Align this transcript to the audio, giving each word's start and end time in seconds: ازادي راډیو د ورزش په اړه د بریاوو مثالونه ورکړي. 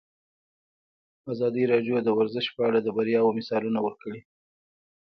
ازادي 1.31 1.63
راډیو 1.73 1.95
د 2.03 2.07
ورزش 2.17 2.45
په 2.55 2.61
اړه 2.67 2.79
د 2.81 2.87
بریاوو 2.95 3.35
مثالونه 3.39 3.79
ورکړي. 3.85 4.21